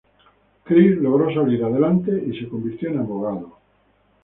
Chris 0.63 0.97
logró 0.99 1.31
salir 1.31 1.63
adelante 1.63 2.11
y 2.25 2.35
se 2.35 2.49
convirtió 2.49 2.89
en 2.89 3.01
abogado. 3.01 3.59